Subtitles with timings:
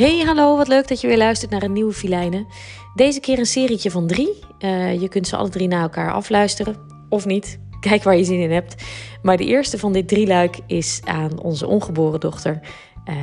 [0.00, 2.46] Hey, hallo, wat leuk dat je weer luistert naar een nieuwe Filijnen.
[2.94, 4.38] Deze keer een serietje van drie.
[4.58, 6.76] Uh, je kunt ze alle drie na elkaar afluisteren,
[7.08, 7.58] of niet.
[7.80, 8.74] Kijk waar je zin in hebt.
[9.22, 12.60] Maar de eerste van dit drieluik is aan onze ongeboren dochter,
[13.08, 13.14] uh,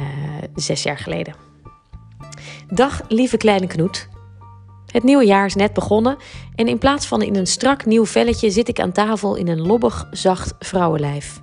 [0.56, 1.36] zes jaar geleden.
[2.68, 4.08] Dag, lieve kleine Knoet.
[4.92, 6.18] Het nieuwe jaar is net begonnen
[6.56, 9.62] en in plaats van in een strak nieuw velletje zit ik aan tafel in een
[9.62, 11.42] lobbig, zacht vrouwenlijf.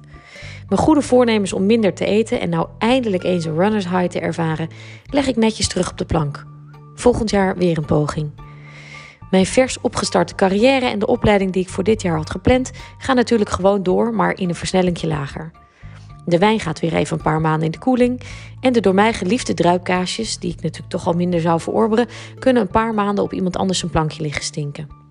[0.74, 4.20] Mijn goede voornemens om minder te eten en nou eindelijk eens een runners high te
[4.20, 4.68] ervaren,
[5.10, 6.46] leg ik netjes terug op de plank.
[6.94, 8.30] Volgend jaar weer een poging.
[9.30, 13.16] Mijn vers opgestarte carrière en de opleiding die ik voor dit jaar had gepland, gaan
[13.16, 15.50] natuurlijk gewoon door, maar in een versnellingje lager.
[16.24, 18.20] De wijn gaat weer even een paar maanden in de koeling.
[18.60, 22.06] En de door mij geliefde druipkaasjes, die ik natuurlijk toch al minder zou verorberen,
[22.38, 25.03] kunnen een paar maanden op iemand anders een plankje liggen stinken.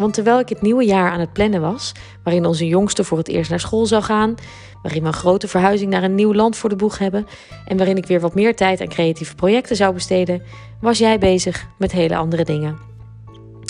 [0.00, 1.92] Want terwijl ik het nieuwe jaar aan het plannen was,
[2.24, 4.34] waarin onze jongste voor het eerst naar school zou gaan,
[4.82, 7.26] waarin we een grote verhuizing naar een nieuw land voor de boeg hebben
[7.66, 10.42] en waarin ik weer wat meer tijd aan creatieve projecten zou besteden,
[10.80, 12.78] was jij bezig met hele andere dingen.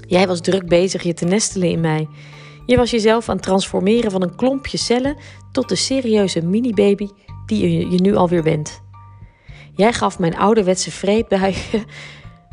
[0.06, 2.08] Jij was druk bezig je te nestelen in mij.
[2.66, 5.16] Je was jezelf aan het transformeren van een klompje cellen
[5.52, 7.08] tot de serieuze mini-baby
[7.46, 8.82] die je nu alweer bent.
[9.74, 11.84] Jij gaf mijn ouderwetse vreedbuigen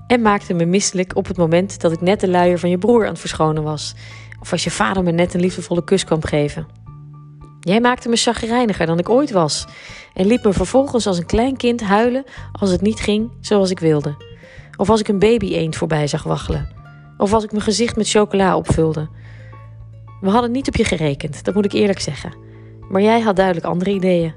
[0.07, 3.03] en maakte me misselijk op het moment dat ik net de luier van je broer
[3.03, 3.95] aan het verschonen was.
[4.39, 6.67] Of als je vader me net een liefdevolle kus kwam geven.
[7.59, 9.67] Jij maakte me chagrijniger dan ik ooit was.
[10.13, 13.79] En liet me vervolgens als een klein kind huilen als het niet ging zoals ik
[13.79, 14.15] wilde.
[14.77, 16.69] Of als ik een baby eend voorbij zag waggelen.
[17.17, 19.09] Of als ik mijn gezicht met chocola opvulde.
[20.21, 22.33] We hadden niet op je gerekend, dat moet ik eerlijk zeggen.
[22.89, 24.33] Maar jij had duidelijk andere ideeën.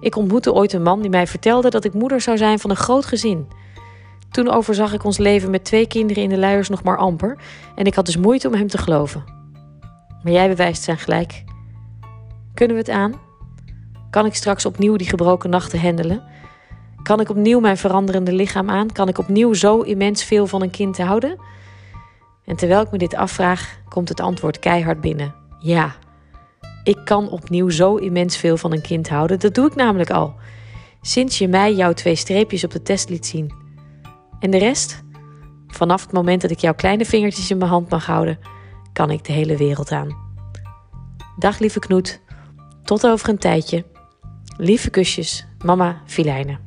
[0.00, 2.76] Ik ontmoette ooit een man die mij vertelde dat ik moeder zou zijn van een
[2.76, 3.46] groot gezin.
[4.30, 7.38] Toen overzag ik ons leven met twee kinderen in de luiers nog maar amper
[7.74, 9.24] en ik had dus moeite om hem te geloven.
[10.22, 11.44] Maar jij bewijst zijn gelijk.
[12.54, 13.14] Kunnen we het aan?
[14.10, 16.22] Kan ik straks opnieuw die gebroken nachten handelen?
[17.02, 18.92] Kan ik opnieuw mijn veranderende lichaam aan?
[18.92, 21.38] Kan ik opnieuw zo immens veel van een kind houden?
[22.44, 25.34] En terwijl ik me dit afvraag, komt het antwoord keihard binnen.
[25.58, 25.94] Ja,
[26.84, 29.38] ik kan opnieuw zo immens veel van een kind houden.
[29.38, 30.34] Dat doe ik namelijk al.
[31.00, 33.52] Sinds je mij jouw twee streepjes op de test liet zien.
[34.46, 35.04] En de rest?
[35.66, 38.38] Vanaf het moment dat ik jouw kleine vingertjes in mijn hand mag houden,
[38.92, 40.16] kan ik de hele wereld aan.
[41.38, 42.20] Dag lieve Knoet,
[42.84, 43.84] tot over een tijdje.
[44.56, 46.65] Lieve kusjes, mama Filijnen.